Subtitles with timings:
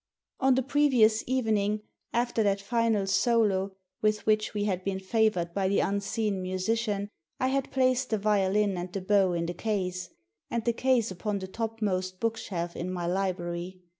[0.39, 5.67] On the previous evening, after that final solo with which we had been favoured by
[5.67, 7.07] the unseen musician
[7.39, 10.09] I had placed the violin and the bow in the case,
[10.49, 13.79] and the case upon the topmost bookshelf in my library.